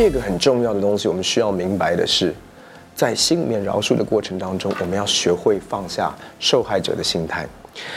[0.00, 2.32] 这个很重要的东西，我们需要明白的是，
[2.94, 7.44] 在心里面饶恕的过程当中，我们要学会放下受害者的心态。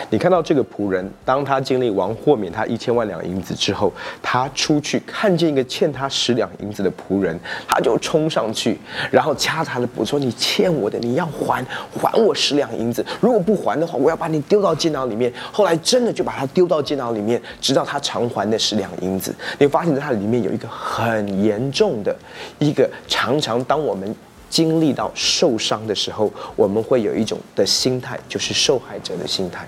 [0.10, 13.06] 你看到这个仆人，当他经历王豁免他一千万两银子之后，他出去看见一个欠他十两银子的仆人，他就冲上去，然后掐他的脖说：“你欠我的，你要还，还我十两银子。
[13.20, 19.34] 如果不还的话，我要把你丢到监牢里面。”后来真的就把他丢到监牢里面，直到他偿还那十两银子。
[19.60, 22.16] 你发现在他里面有一个很严重的
[22.60, 24.16] 一个，常常当我们。
[24.52, 29.66] 经历到受伤的时候，我们会有一种的心态，就是受害者的心态。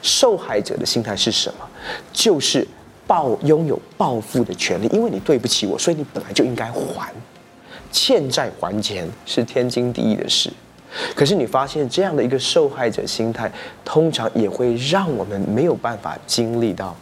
[0.00, 1.68] 受害者的心态是什么？
[2.12, 2.66] 就是
[3.06, 7.12] 报拥有报复的权利，因为你对不起我，所以你本来就应该还。
[7.90, 10.50] 欠债还钱是天经地义的事。
[11.16, 13.50] 可是你发现这样的一个受害者心态，
[13.84, 16.94] 通常也会让我们没有办法经历到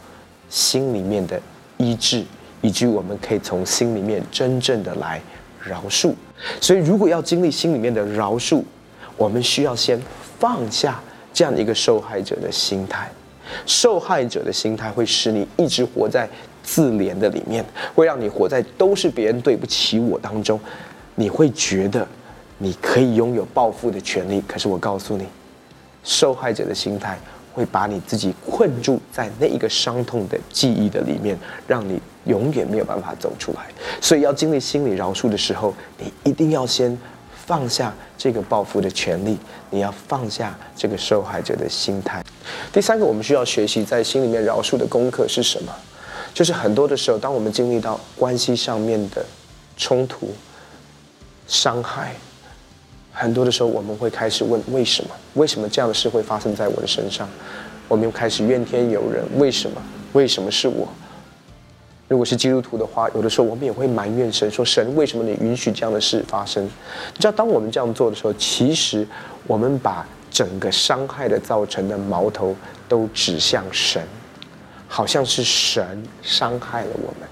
[0.49, 1.39] 心里面的
[1.77, 2.25] 医治，
[2.61, 5.21] 以及我们可以从心里面真正的来。
[5.63, 6.13] 饶恕，
[6.59, 8.63] 所以如果要经历心里面的饶恕，
[9.17, 9.99] 我们需要先
[10.39, 10.99] 放下
[11.33, 13.11] 这样的一个受害者的心态。
[13.65, 16.29] 受害者的心态会使你一直活在
[16.63, 20.59] 自怜的里面，会让你活在都是别人对不起我当中。
[21.15, 22.07] 你会觉得
[22.57, 25.25] 你可以拥有报复的权利，可是我告诉你，
[26.03, 27.19] 受害者的心态。
[27.53, 33.67] 会把你自己困住在那一个伤痛的记忆的里面，让你永远没有办法走出来。
[33.99, 36.97] 所以要经历心理饶恕的时候，你一定要先
[37.45, 39.37] 放下这个报复的权利，
[39.69, 42.23] 你要放下这个受害者的心态。
[42.71, 45.73] 第三个，我们需要学习在心里面饶恕的功课是什么？
[46.33, 49.25] 就是很多的时候，当我们经历到关系上面的
[49.75, 50.33] 冲突、
[51.47, 52.15] 伤害。
[53.11, 55.11] 很多的时候，我们会开始问：为什么？
[55.33, 57.27] 为什么这样的事会发生在我的身上？
[57.87, 59.23] 我们又开始怨天尤人。
[59.37, 59.81] 为什么？
[60.13, 60.87] 为什么是我？
[62.07, 66.63] 如果是基督徒的话，有的时候我们也会埋怨神，说：神，为什么你允许这样的事发生？
[66.65, 69.07] 你知道，当我们这样做的时候，其实
[69.47, 72.55] 我们把整个伤害的造成的矛头
[72.89, 74.01] 都指向神，
[74.87, 77.27] 好像是神伤害了我们。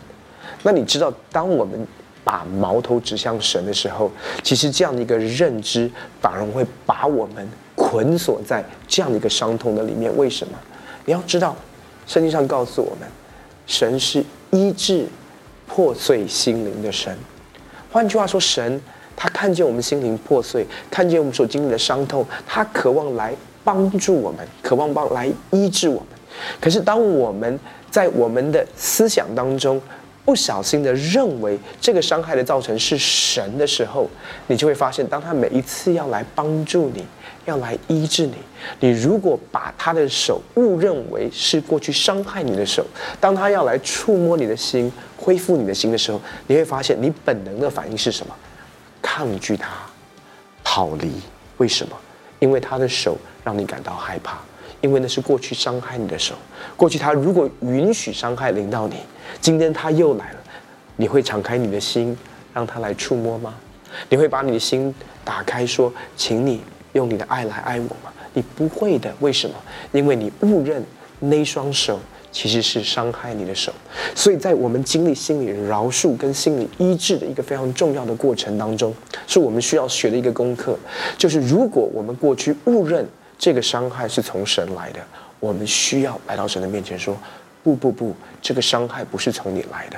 [0.64, 1.86] 那你知道，当我们
[2.24, 4.12] 把矛头指向神的时候，
[4.44, 5.90] 其实这样的一个认知
[6.22, 10.16] 反而会把我们捆锁在这样的一个伤痛的里面。
[10.18, 10.54] 为什么？
[11.06, 11.56] 你要知道，
[12.06, 13.08] 圣经上告诉我们，
[13.66, 15.08] 神是医治
[15.68, 17.16] 破碎心灵的神。
[17.92, 18.80] 换句话说，神
[19.16, 26.08] 他看见我们心灵破碎，看见我们所经历的伤痛，他渴望来帮助我们，渴望帮来医治我们。
[26.62, 27.60] 可是当我们
[27.90, 29.82] 在我们的思想当中，
[30.26, 34.08] 不小心的认为这个伤害的造成是神的时候，
[34.48, 37.04] 你就会发现，当他每一次要来帮助你，
[37.46, 38.36] 要来医治你，
[38.80, 42.86] 你如果把他的手误认为是过去伤害你的手，
[43.20, 48.36] 当他要来触摸你的心、恢复你的心的时候，你会发现你本能的反应是什么？
[49.02, 49.70] 抗拒他，
[50.64, 51.12] 逃离。
[51.58, 51.98] 为什么？
[52.40, 54.38] 因为他的手让你感到害怕。
[54.82, 56.34] 因为那是过去伤害你的手，
[56.78, 58.96] 过去他如果允许伤害临到你，
[59.42, 60.38] 今天他又来了，
[60.96, 62.18] 你会敞开你的心，
[62.54, 63.54] 让他来触摸吗？
[64.08, 64.94] 你会把你的心
[65.26, 66.62] 打开，说，请你
[66.94, 68.12] 用你的爱来爱我吗？
[68.34, 69.56] 你不会的，为什么？
[69.92, 70.82] 因为你误认
[71.20, 72.00] 那双手
[72.32, 73.74] 其实是伤害你的手。
[74.16, 78.94] 所以在我们经历心理饶恕跟心理医治的一个非常重要的过程当中，
[79.28, 80.80] 是我们需要学的一个功课，
[81.18, 83.06] 就是如果我们过去误认。
[83.40, 85.00] 这个伤害是从神来的，
[85.40, 87.18] 我们需要来到神的面前说
[87.64, 89.98] ：“不不不，这个伤害不是从你来的，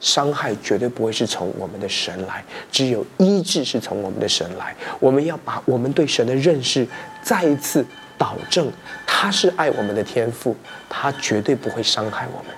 [0.00, 4.74] 伤害绝对不会是从我们的神来，只有医治是从我们的神来。
[4.98, 6.84] 我们要把我们对神的认识
[7.22, 7.86] 再一次
[8.18, 8.68] 导正，
[9.06, 10.56] 他是爱我们的天赋，
[10.88, 12.52] 他绝对不会伤害我们。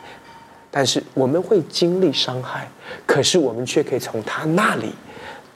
[0.71, 2.67] 但是我们会经历伤害，
[3.05, 4.95] 可是我们却可以从他那里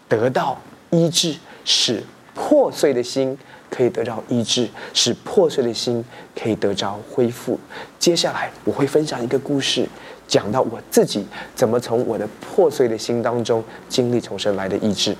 [0.08, 0.60] 得到
[0.90, 2.04] 医治，使
[2.34, 3.38] 破碎的心。”
[3.74, 6.04] 可以得到医治，使破碎的心
[6.38, 7.58] 可以得着恢复。
[7.98, 9.88] 接下来我会分享一个故事，
[10.28, 15.16] 讲到我自己怎么从我的破碎的心当中经历重生来的医治。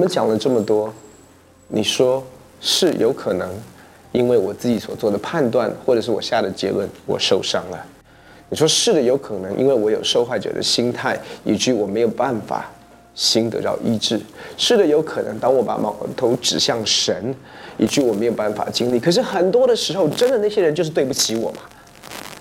[0.00, 0.90] 我们讲了这么多，
[1.68, 2.24] 你说
[2.58, 3.46] 是有可能，
[4.12, 7.78] 因为我自己所做的判断，或者是我下的结论，我受伤了。
[8.48, 12.64] 你说是的，有可能，因为我有受害者的心态，以及我没有办法
[13.14, 14.18] 心得到医治。
[14.56, 17.34] 是的，有可能，当我把矛头指向神，
[17.76, 18.98] 以及我没有办法经历。
[18.98, 21.58] 可是很多的时候，真的那些人就是对不起我嘛？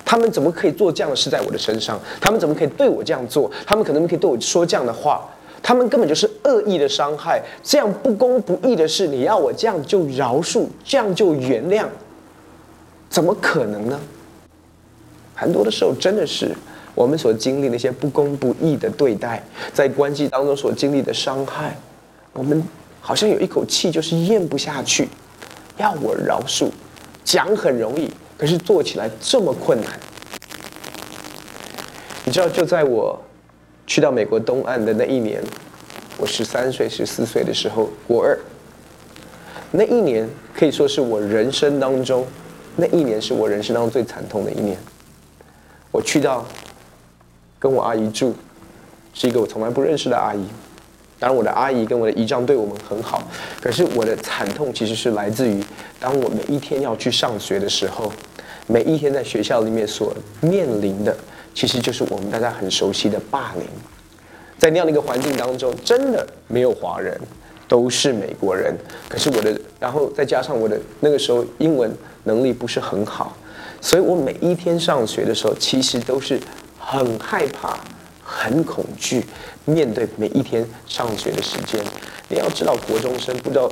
[0.06, 2.00] 他们怎么可以做这样的事在我的身上？
[2.21, 3.51] 他们怎么可以对我这样做？
[3.65, 5.29] 他们可能可以对我说这样的话？
[5.61, 11.85] 他们根本就是恶意的伤害，这样不公不义的事，你要我这样就饶恕，这样就原谅？
[13.09, 14.00] 怎么可能呢？
[15.35, 16.56] 很多的时候，真的是
[16.94, 21.75] 我们所经历那些不公不义的对待，在关系当中所经历的伤害，
[22.33, 22.63] 我们
[23.00, 25.07] 好像有一口气就是咽不下去。
[25.77, 26.69] 要我饶恕，
[27.23, 30.00] 讲很容易，可是做起来这么困难。
[32.25, 33.19] 你知道，就在我
[33.89, 35.41] 去到美国东岸的那一年，
[36.15, 38.38] 我十三岁、十四岁的时候，国二，
[39.71, 42.24] 那一年可以说是我人生当中，
[42.75, 44.77] 那一年是我人生当中最惨痛的一年。
[45.89, 46.45] 我去到
[47.57, 48.36] 跟我阿姨住，
[49.12, 50.45] 是一个我从来不认识的阿姨。
[51.18, 53.27] 当然，我的阿姨跟我的姨丈对我们很好。
[53.59, 55.63] 可是我的惨痛其实是来自于，
[56.00, 58.13] 当我每一天要去上学的时候，
[58.68, 61.18] 每一天在学校里面所面临的，
[61.53, 63.63] 其实就是我们大家很熟悉的霸凌。
[64.57, 67.17] 在那样的一个环境当中，真的没有华人，
[67.67, 68.75] 都是美国人。
[69.07, 71.89] 可是我的，然后再加上我的那个时候英文
[72.25, 73.37] 能力不是很好。
[73.81, 76.37] 所以我每一天上学的时候，其实都是
[76.77, 77.77] 很害怕、
[78.21, 79.25] 很恐惧
[79.63, 81.81] 面对每一天上学的时间。
[82.27, 83.71] 你要知道，国中生不知道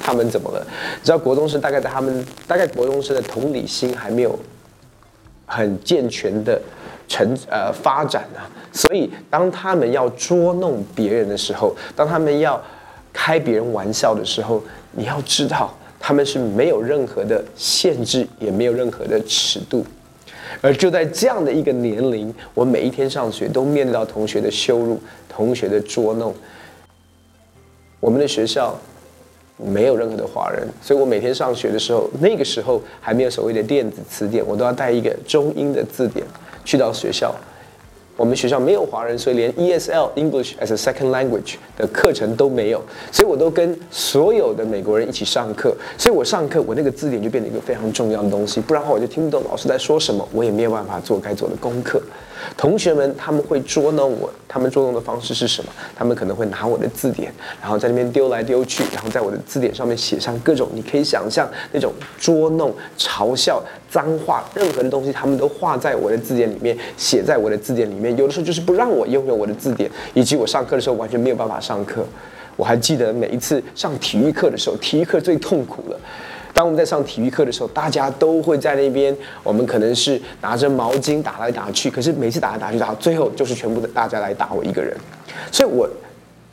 [0.00, 0.64] 他们怎么了。
[1.02, 4.38] 知道国中生大概在他们大概国中生的同理心还没有
[5.46, 6.62] 很健全的
[7.12, 8.48] 成呃发展啊。
[8.72, 12.58] 所以当他们要捉弄别人的时候，当他们要
[13.12, 14.62] 开别人玩笑的时候，
[14.92, 15.72] 你要知道。
[16.04, 19.86] 他们是没有任何的限制，也没有任何的尺度，
[20.60, 26.34] 而就在这样的一个年龄，我每一天上学都面对到同学的羞辱、同学的捉弄。
[28.00, 28.76] 我们的学校
[29.56, 36.26] 没有任何的华人，所以我每天上学的时候，那个时候还没有所谓的电子词典，我都要带一个中英的字典
[36.64, 37.34] 去到学校。
[38.14, 42.80] 我们学校没有华人，所以连 ESL English as a Second Language 的课程都没有，
[43.10, 45.74] 所以我都跟所有的美国人一起上课。
[45.96, 52.00] 所以我上课，我那个字典就变成一个非常重要的东西，不然的话我就听不懂老师在说什么，我也没有办法做该做的功课。
[52.56, 55.70] 同学们他们会捉弄我，他们捉弄的方式是什么？
[55.94, 68.16] 他们可能会拿我的字典，然后在那边丢来丢去，然后在我的字典上面写上各种你可以想象那种捉弄、嘲笑、脏话，任何的东西他们都画在我的字典里面，写在我的字典里面。
[68.16, 72.04] 有的时候就是不让我拥有我的字典，以及我上课的时候完全没有办法上课。
[72.56, 75.98] 我还记得每一次上体育课的时候，体育课最痛苦了。
[76.54, 84.94] 当我们在上体育课的时候，大家都会在那边，我们可能是拿着毛巾打来打去，可是每次打来打去打，最后就是全部的大家来打我一个人。
[85.50, 85.88] 所以我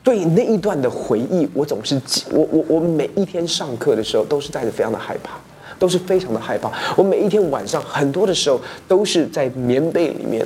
[0.01, 1.99] 对那一段的回忆，我总是
[2.31, 5.31] 我我我每一天上课的时候都是带着非常的害怕，
[5.77, 6.71] 都是非常的害怕。
[6.95, 10.45] 我每一天晚上很多的时候都是在棉被里面，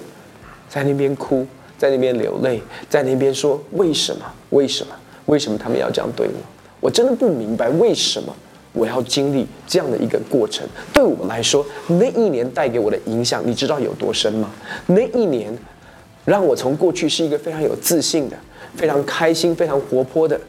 [0.68, 1.46] 在那边哭，
[1.78, 4.96] 在那边流泪，在那边说为什么为什么
[5.28, 6.34] 为什么他们要这样对我？
[6.82, 8.36] 我真的不明白为什么。
[8.74, 14.52] 我要经历这样的一个过程，对我来说，那一年带给我的影响，你知道有多深吗？
[14.88, 15.56] 那一年，
[16.26, 18.38] 让我从过去是一个非常有自信的、
[18.76, 20.40] 非常开心、非常活泼的。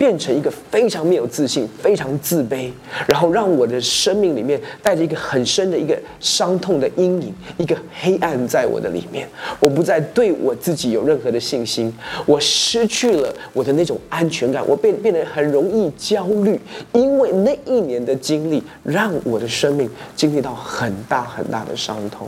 [0.00, 2.70] 变成一个非常没有自信、非常自卑，
[3.06, 9.28] 然后让我的生命里面带着一个很深的一个伤痛的阴影，一个黑暗在我的里面。
[9.58, 16.58] 我不再对我自己有任何的信心，我失去了我的那种安全感，我变变得很容易焦虑，
[16.94, 22.26] 因为那一年的经历让我的生命经历到很大很大的伤痛。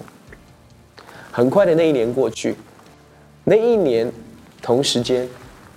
[1.30, 2.54] 很快的那一年过去，
[3.44, 4.12] 那一年
[4.60, 5.26] 同时间。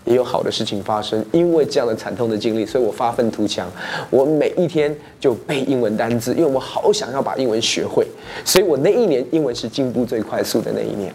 [0.06, 3.70] 也有好的事情发生，因为这样的惨痛的经历，所以我发愤图强。
[4.10, 8.06] 我每一天就背英文单字，因为我好想要把英文学会。
[8.46, 11.14] 所以我那一年英文是进步最快速的那一年。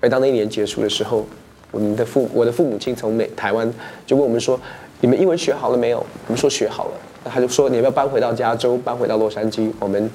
[0.00, 1.26] 而当那一年结束的时候，
[1.70, 3.70] 我们的父我的父母亲从美台湾
[4.06, 4.58] 就问我们说
[5.00, 6.92] ：“你们英文学好了没有？”我们说学好了。
[7.24, 10.10] 他就说：“你要不要搬回到加州，搬回到洛杉矶？”我们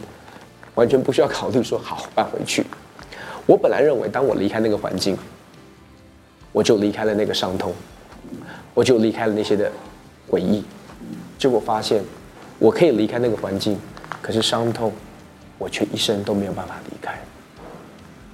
[0.75, 2.65] 完全不需要考虑，说好搬回去。
[3.45, 5.17] 我本来认为，当我离开那个环境。
[6.57, 7.71] 我就离开了那个伤痛，
[8.73, 9.71] 我就离开了那些的
[10.27, 10.63] 回忆，
[11.37, 12.03] 结果发现
[12.57, 13.77] 我可以离开那个环境，
[14.23, 14.91] 可是伤痛，
[15.59, 17.13] 我却一生都没有办法离开。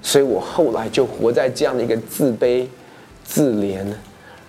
[0.01, 2.65] 所以我后来就活在这样的一个自卑、
[3.25, 3.86] 自怜，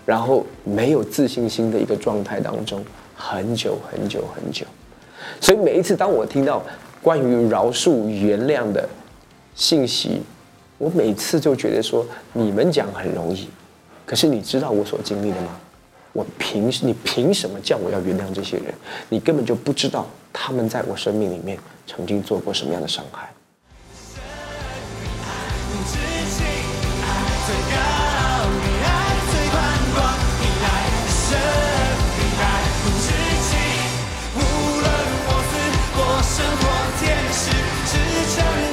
[0.07, 2.81] 然后没有自信心的一个状态当中，
[3.17, 4.65] 很久很久很久。
[5.41, 6.63] 所以每一次当我听到
[7.03, 8.89] 关于饶恕、原谅的
[9.57, 10.23] 信息，
[10.79, 13.49] 我每次就觉得说，你们讲很容易，
[14.15, 15.57] 可是你知道我所经历的吗？
[16.13, 18.73] 我凭你凭什么叫我要原谅这些人？
[19.09, 23.29] 你根本就不知道他们在我生命里面曾经做过什么样的伤害。
[34.37, 34.39] 无
[34.79, 34.87] 论
[35.27, 35.53] 我死
[35.97, 37.51] 过、生过、天使，
[37.91, 37.93] 只
[38.37, 38.64] 求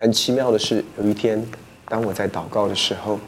[0.00, 1.44] 很奇妙的是，有一天，
[1.86, 3.18] 当我在祷告的时候，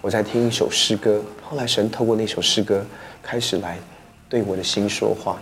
[0.00, 1.22] 我在听一首诗歌。
[1.40, 2.84] 后来神透过那首诗歌，
[3.22, 3.78] 开始来
[4.28, 5.40] 对我的心说话。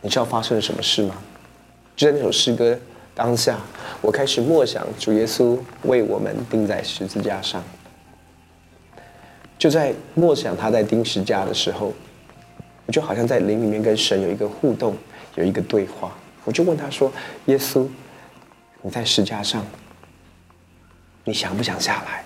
[0.00, 1.16] 你知道发生了什么事吗？
[1.96, 2.78] 就在那首诗歌
[3.12, 3.58] 当下，
[4.00, 7.60] 我开始默想主耶稣为我们钉在十字架上。
[9.58, 11.92] 就在默想他在钉十字架的时候，
[12.86, 14.96] 我就好像在灵里面跟神有一个互动，
[15.34, 16.16] 有一个对话。
[16.44, 17.12] 我就问他说
[17.46, 17.84] ：“耶稣。”
[18.86, 19.64] 你在石架上，
[21.24, 22.22] 你想不想下来？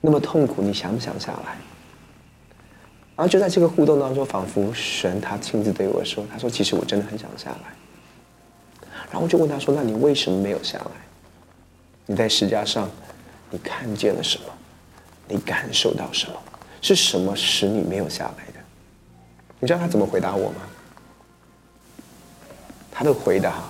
[0.00, 1.56] 那么痛苦，你想不想下来？
[3.16, 7.58] 然后就在这个互动当中，仿佛神他亲自对我说：“他说，其实我真的很想下来。”
[9.10, 10.92] 然后我就问他说：“那你为什么没有下来？
[12.06, 12.88] 你在石架上，
[13.50, 14.44] 你看见了什么？
[15.26, 16.34] 你感受到什么？
[16.80, 18.60] 是什么使你没有下来的？”
[19.58, 20.60] 你知道他怎么回答我吗？
[22.92, 23.64] 他的回答。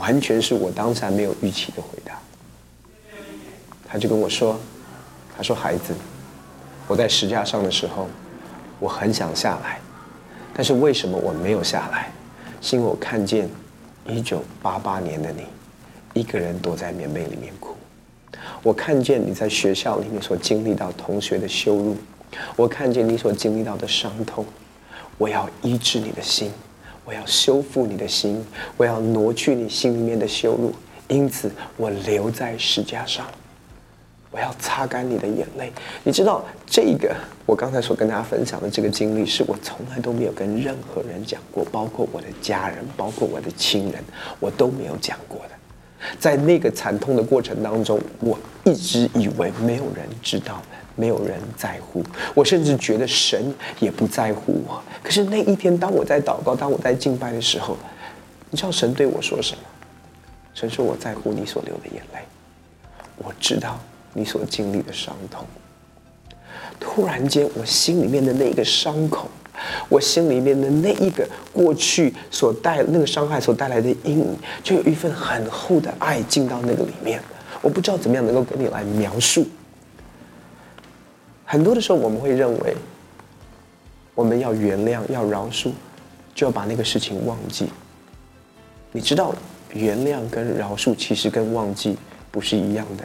[0.00, 2.18] 完全是我当下没有预期的回答。
[3.86, 4.58] 他就跟我说
[5.36, 5.94] ：“他说孩子，
[6.88, 8.08] 我在石架上的时候，
[8.78, 9.78] 我很想下来，
[10.54, 12.10] 但是为什么我没有下来？
[12.62, 13.48] 是因为我看见
[14.06, 15.44] 一九八八年的你，
[16.14, 17.76] 一个人躲在棉被里面哭。
[18.62, 21.96] 我看见你在学校里面所经历到同学的羞辱，
[22.56, 24.46] 我看见你所经历到的伤痛。
[25.18, 26.50] 我要医治你的心。”
[27.04, 28.44] 我要修复你的心，
[28.76, 30.72] 我要挪去你心里面的羞辱，
[31.08, 33.26] 因此我留在石架上，
[34.30, 35.72] 我要擦干你的眼泪。
[36.04, 37.14] 你知道这个，
[37.46, 44.02] 我刚才所跟大家分享的这个经历，是我从来都没有跟任何人讲过，包括我的家人，包括我的亲人，
[44.38, 45.50] 我都没有讲过的。
[46.18, 50.62] 在那个惨痛的过程当中，我一直以为没有人知道。
[50.96, 52.04] 没有人在乎
[52.34, 54.82] 我，甚至觉得神也不在乎我。
[55.02, 57.76] 可是那一天，当我在祷告，当我在敬拜的时候，
[58.50, 59.62] 你知道神对我说什么？
[60.52, 62.18] 神说：“我在乎你所流的眼泪，
[63.16, 63.78] 我知道
[64.12, 65.46] 你所经历的伤痛。”
[66.78, 69.28] 突然间，我心里面的那一个伤口，
[69.88, 77.22] 我心里面的那一个过去所带那个伤害所带来的阴影，就有一份很厚的爱进到那个里面。
[77.62, 79.46] 我不知道怎么样能够跟你来描述。
[81.50, 82.76] 很多的时候，我们会认为，
[84.14, 85.72] 我们要原谅、要饶恕，
[86.32, 87.68] 就要把那个事情忘记。
[88.92, 89.34] 你知道，
[89.72, 91.96] 原谅跟饶恕其实跟忘记
[92.30, 93.02] 不是一样的。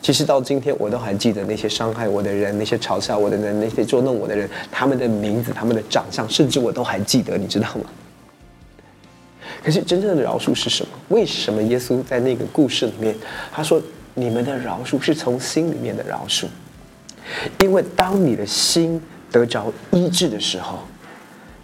[0.00, 7.90] 其实到今天，我都还记得那些伤害我的人、那些嘲笑我的人、那些捉弄我的人，他们的名字、他们的长相，甚至我都还记得，你知道吗？
[9.64, 10.92] 可是真正的饶恕是什么？
[11.08, 13.16] 为什么耶稣在那个故事里面，
[13.50, 13.82] 他说
[14.14, 16.46] 你们的饶恕是从心里面的饶恕？
[17.60, 20.80] 因为当你的心得着医治的时候，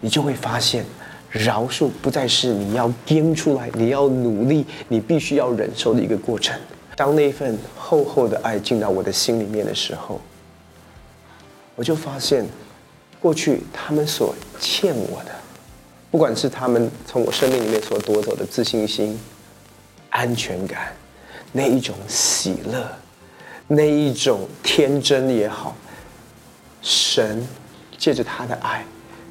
[0.01, 0.85] 你就会发现，
[1.29, 6.59] 饶恕不再是你要编出来、你要努力、你必须要忍受的一个过程。
[6.95, 10.19] 当那份厚厚的爱进到我的心里面的时候，
[11.75, 12.45] 我就发现，
[13.21, 15.31] 过去他们所欠我的，
[16.11, 19.17] 不管是他们从我生命里面所夺走的自信心、
[20.09, 20.93] 安全感，
[21.53, 22.85] 那一种喜乐。
[23.71, 25.75] 那一种天真也好，
[26.81, 27.47] 神
[27.99, 28.83] 借着他的爱，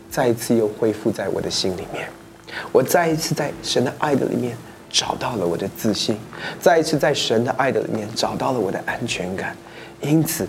[0.08, 2.08] 再一次又恢复在我的心里面。
[2.70, 4.56] 我再一次在神的爱的里面
[4.88, 6.16] 找到了我的自信，
[6.60, 9.56] 再一次在神的爱的里面找到了我的安全感。
[10.02, 10.46] 因此，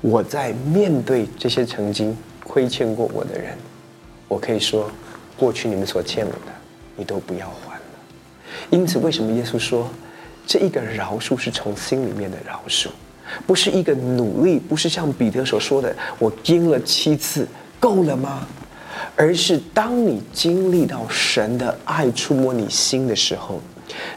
[0.00, 3.56] 我在面对这些曾经亏欠过我的人，
[4.26, 4.90] 我可以说，
[5.38, 6.52] 过去你们所欠我的，
[6.96, 7.82] 你都不要还了。
[8.70, 9.88] 因此，为什么耶稣说，
[10.48, 12.88] 这一个饶恕是从心里面的饶恕？
[13.46, 17.46] 不是一个努力，不是像彼得所说的“我经了七次
[17.78, 18.46] 够了吗？”
[19.16, 23.60] 而是当你经历到神的爱触摸你心的时候，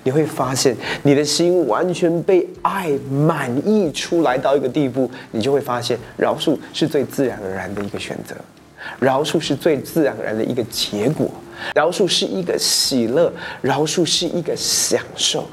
[0.04, 8.36] 你会发现你的心完全被爱满溢出来到一个地步，你就会发现饶恕是最自然而然的一个选择，
[9.00, 11.30] 饶恕是最自然而然的一个结果，
[11.76, 15.48] 饶恕是一个喜乐，饶恕是一个享受。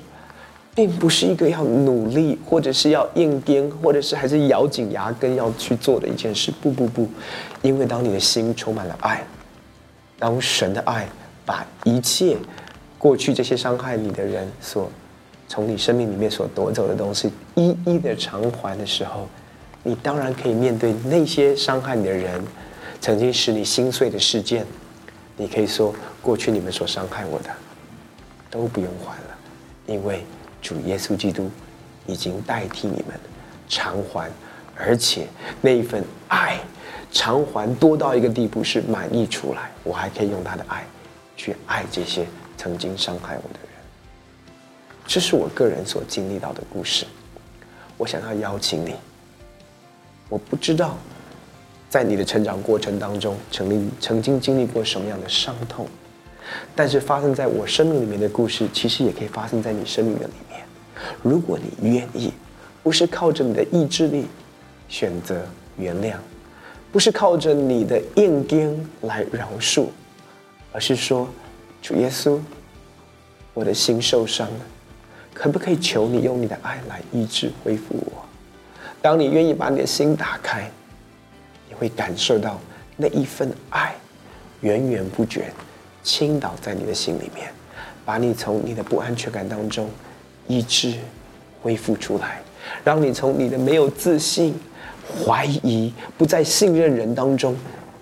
[0.73, 6.53] 并不是一个要努力，或者是要硬颠，或者是还是咬紧牙根要去做的一件事。
[6.63, 7.09] 不不不，
[7.61, 9.27] 因为当你的心充满了爱，
[10.19, 11.09] 当神的爱
[11.45, 12.37] 把一切
[12.99, 14.91] 过去这些伤害你的人所
[15.49, 19.29] 从你生命里面所夺走的东西一一的偿还的时候，
[19.83, 22.41] 你当然可以面对那些伤害你的人，
[23.01, 24.65] 曾经使你心碎的事件，
[25.37, 25.93] 你可以说
[26.23, 27.51] 过去你们所伤害我的
[28.49, 29.37] 都不用还了，
[29.87, 30.25] 因为。
[30.61, 31.51] 主耶稣基督
[32.07, 33.19] 已经代替你们
[33.69, 34.31] 偿还，
[34.77, 35.27] 而且
[35.61, 36.59] 那一份爱
[37.13, 40.85] 偿还多到一个地步是满意出来，我还可以用他的爱
[41.37, 43.71] 去爱这些曾经伤害我的人。
[45.07, 47.07] 这是我个人所经历到的故事。
[47.97, 48.95] 我想要邀请你，
[50.29, 50.97] 我不知道
[51.89, 55.87] 在你的成长过程当中，曾经曾经经历过什么样的伤痛，
[56.75, 60.61] 但是发生在我生命里面的故事，其实也可以发生在你生命的里面。
[61.23, 62.33] 如果你愿意，
[62.83, 64.27] 不是靠着你的意志力
[64.89, 65.43] 选择
[65.77, 66.15] 原谅，
[66.91, 69.87] 不是靠着你的硬钉来饶恕，
[70.73, 71.29] 而是说，
[71.81, 72.39] 主耶稣，
[73.55, 74.61] 我的心受伤了，
[75.33, 78.25] 可不可以求你用你的爱来医治恢复我？
[79.03, 80.71] 当你愿意把你的心打开，
[81.69, 82.61] 你会感受到
[82.97, 83.95] 那一份爱
[84.61, 85.51] 源源不绝
[86.03, 87.53] 倾倒在你的心里面，
[88.05, 89.89] 把你从你的不安全感当中。
[90.47, 90.95] 医治，
[91.63, 92.43] 恢复出来，
[92.83, 94.59] 让你从你的没有自信、
[95.25, 97.57] 怀疑、不再信任人当中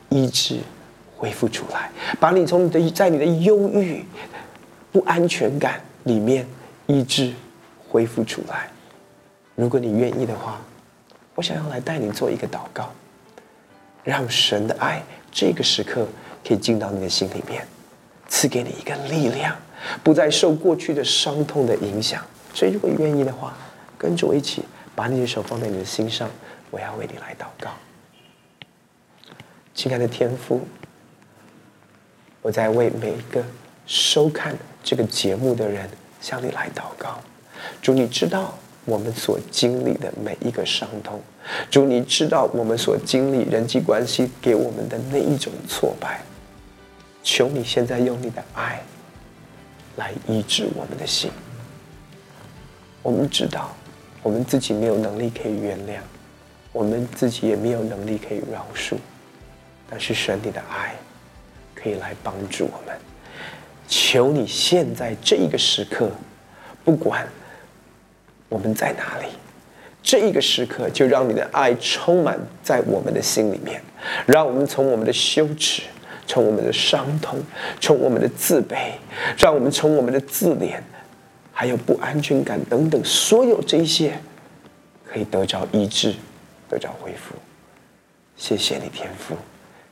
[0.09, 0.61] 医治，
[1.15, 4.03] 恢复出来，把你从你的在你的忧郁、
[4.91, 6.47] 不安全感里面
[6.87, 7.35] 医治，
[7.91, 8.71] 恢复出来。
[9.55, 10.59] 如果你愿意的话，
[11.35, 12.91] 我想要来带你做一个祷告，
[14.05, 16.09] 让神的爱这个时刻
[16.47, 17.67] 可以进到你的心里面，
[18.29, 19.57] 赐给你一个力量，
[20.05, 22.23] 不再受过去的伤痛的影响。
[22.55, 23.57] 所以，如果愿意的话，
[23.97, 24.62] 跟着我一起
[24.95, 26.29] 把你的手放在你的心上，
[26.71, 27.71] 我要为你来祷告。
[29.75, 30.67] 亲爱的天父，
[32.43, 33.45] 我在为每一个
[33.87, 35.88] 收看这个节目的人
[36.21, 37.21] 向你来祷告。
[37.81, 41.21] 主，你知道我们所经历的每一个伤痛；
[41.71, 46.21] 主，你知道我们所经历人际关系给我们的那一种挫败。
[47.29, 48.81] 求你现在用你的爱
[49.97, 51.31] 来医治我们的心。
[53.03, 53.77] 我们知道，
[54.23, 55.99] 我们自己没有能力可以原谅，
[56.73, 58.95] 我们自己也没有能力可以饶恕，
[59.91, 60.95] 但是神你的爱
[61.75, 62.97] 可以来帮助我们。
[63.87, 66.11] 求你现在这一个时刻，
[66.83, 67.29] 不管
[68.49, 69.27] 我们在哪里，
[70.03, 73.83] 这一个时刻就让你的爱充满在我们的心里面，
[74.27, 75.83] 让我们从我们的羞耻，
[76.29, 77.43] 从我们的伤痛，
[77.81, 78.93] 从我们的自卑，
[79.37, 80.81] 让我们从我们的自怜。
[81.53, 84.17] 还有不安全感等等，所有这些
[85.05, 86.14] 可以得着医治，
[86.69, 87.35] 得着恢复。
[88.37, 89.35] 谢谢你天父，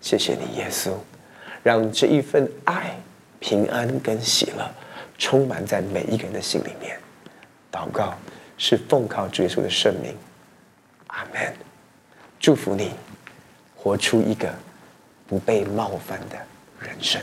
[0.01, 0.93] 谢谢你耶稣，
[1.65, 2.97] 让这一份爱、
[3.41, 4.71] 平安跟喜乐
[5.19, 6.97] 充满在每一个人的心里面。
[7.73, 8.15] 祷告
[8.57, 10.15] 是奉靠主耶稣的圣名，
[11.09, 11.53] 阿门。
[12.39, 12.93] 祝福你，
[13.75, 14.55] 活出一个
[15.27, 16.37] 不被冒犯的
[16.81, 17.21] 人生。